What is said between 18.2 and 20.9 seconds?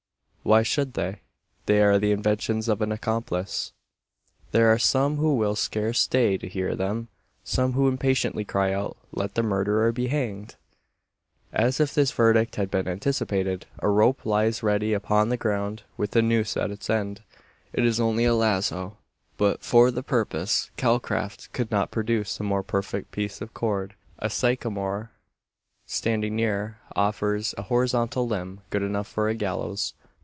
a lazo; but for the purpose